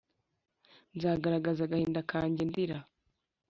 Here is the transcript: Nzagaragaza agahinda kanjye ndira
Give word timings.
Nzagaragaza 0.95 1.61
agahinda 1.63 2.01
kanjye 2.11 2.41
ndira 2.49 2.77